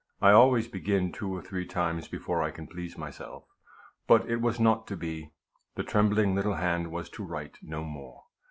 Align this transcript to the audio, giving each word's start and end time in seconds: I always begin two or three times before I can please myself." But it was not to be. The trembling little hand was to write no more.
I 0.19 0.31
always 0.31 0.67
begin 0.67 1.11
two 1.11 1.31
or 1.31 1.43
three 1.43 1.63
times 1.63 2.07
before 2.07 2.41
I 2.41 2.49
can 2.49 2.65
please 2.65 2.97
myself." 2.97 3.43
But 4.07 4.27
it 4.27 4.37
was 4.37 4.59
not 4.59 4.87
to 4.87 4.97
be. 4.97 5.29
The 5.75 5.83
trembling 5.83 6.33
little 6.33 6.55
hand 6.55 6.89
was 6.89 7.07
to 7.11 7.23
write 7.23 7.59
no 7.61 7.83
more. 7.83 8.23